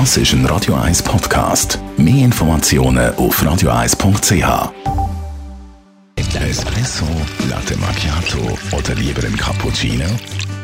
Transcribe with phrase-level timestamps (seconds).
[0.00, 1.78] Das ist ein Radio 1 Podcast.
[1.96, 4.72] Mehr Informationen auf radio1.ch.
[6.34, 7.06] Espresso,
[7.48, 10.06] Latte Macchiato oder lieber ein Cappuccino?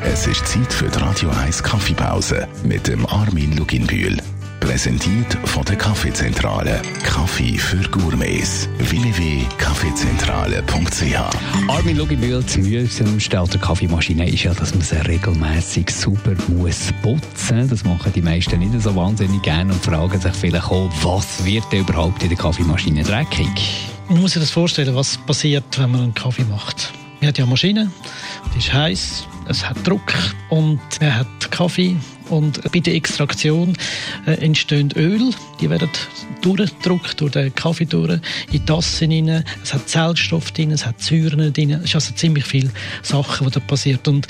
[0.03, 4.21] Es ist Zeit für die Radio 1 Kaffeepause mit dem Armin Luginbühl.
[4.61, 6.81] Präsentiert von der Kaffeezentrale.
[7.03, 8.69] Kaffee für Gourmets.
[8.79, 16.37] www.kaffeezentrale.ch Armin Luginbühl, das mühsamste an der Kaffeemaschine ist ja, dass man sie regelmäßig sauber
[16.49, 17.69] muss putzen.
[17.69, 21.65] Das machen die meisten nicht so wahnsinnig gerne und fragen sich vielleicht auch, was wird
[21.73, 23.49] denn überhaupt in der Kaffeemaschine dreckig?
[24.09, 26.93] Man muss sich das vorstellen, was passiert, wenn man einen Kaffee macht.
[27.21, 27.91] Man hat ja eine Maschine,
[28.55, 30.13] die ist heiß, es hat Druck
[30.49, 31.97] und man hat Kaffee
[32.31, 33.77] und bei der Extraktion
[34.27, 35.91] äh, entstehen Öl, die werden
[36.43, 38.21] durchgedrückt durch den Kaffee durch,
[38.53, 39.45] in Tassen rein.
[39.63, 41.71] Es hat Zellstoffe drin, es hat Säuren drin.
[41.73, 42.71] Es ist also ziemlich viele
[43.03, 44.07] Sachen, die da passiert.
[44.09, 44.27] Und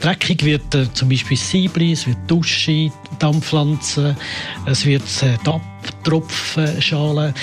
[0.00, 4.16] dreckig wird äh, zum Beispiel Siebli, es wird Dusche, Dampfpflanzen,
[4.66, 5.36] es wird äh,
[6.02, 7.34] Tropfen, Schalen,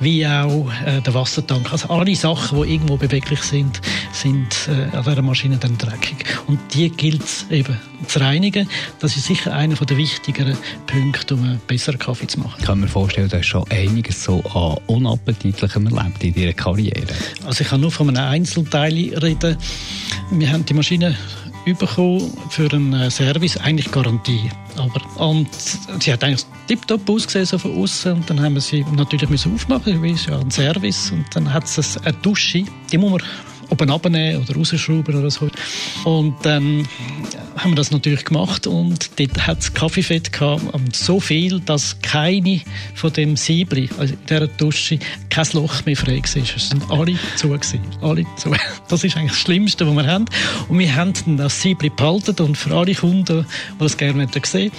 [0.00, 1.72] wie auch äh, der Wassertank.
[1.72, 3.80] Also alle Sachen, die irgendwo beweglich sind,
[4.20, 6.24] sind äh, an dieser Maschine dann dreckig.
[6.46, 7.76] Und die gilt es eben
[8.06, 8.68] zu reinigen.
[8.98, 12.56] Das ist sicher einer der wichtigeren Punkte, um einen besseren Kaffee zu machen.
[12.58, 17.14] Ich kann mir vorstellen, du hast schon einiges so an Unappetitlichem erlebt in deiner Karriere.
[17.44, 19.56] Also ich kann nur von einem Einzelteil reden.
[20.30, 21.16] Wir haben die Maschine
[21.78, 24.50] bekommen für einen Service, eigentlich Garantie.
[24.76, 25.48] Aber, und
[26.00, 29.54] sie hat eigentlich tiptop ausgesehen so von außen und dann haben wir sie natürlich müssen
[29.54, 33.22] aufmachen, wie ist ja ein Service und dann hat es eine Dusche, die muss man
[33.80, 35.48] oben abnehmen oder rausschrauben oder so.
[36.04, 36.86] Und dann
[37.56, 40.62] haben wir das natürlich gemacht und dort hat es Kaffeefett gehabt,
[40.94, 42.60] so viel, dass keine
[42.94, 44.98] von dem Siebli, also in dieser Dusche,
[45.28, 46.42] kein Loch mehr frei war.
[46.56, 47.80] Es sind alle zu gewesen.
[48.00, 48.52] Alle zu.
[48.88, 50.24] Das ist eigentlich das Schlimmste, was wir haben.
[50.68, 54.72] Und wir haben das Siebli behalten und für alle Kunden, die das gerne sehen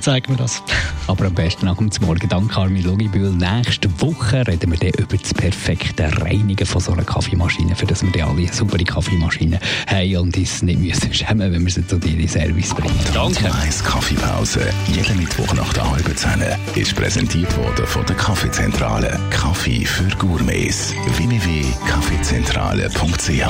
[0.00, 0.62] zeigen wir das.
[1.06, 2.28] Aber am besten nach dem Morgen.
[2.28, 3.30] Danke, Armin Logibühl.
[3.30, 8.02] Nächste Woche reden wir dann über das perfekte Reinigen von so einer Kaffeemaschine, für das
[8.02, 11.98] wir alle eine saubere Kaffeemaschine haben und uns nicht müssen schämen, wenn wir sie zu
[11.98, 12.98] dir in Service bringen.
[13.12, 13.44] Danke.
[13.44, 16.42] Die Kaffeepause, jeden Mittwoch nach der halben Zehn,
[16.74, 19.20] ist präsentiert worden von der Kaffeezentrale.
[19.30, 20.92] Kaffee für Gourmets.
[21.16, 23.46] www.kaffeezentrale.ch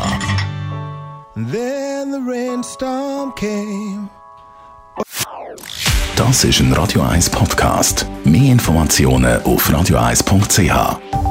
[1.36, 4.08] Then the rainstorm came.
[6.16, 8.06] Das ist ein Radio 1 Podcast.
[8.24, 11.23] Mehr Informationen auf radio1.ch.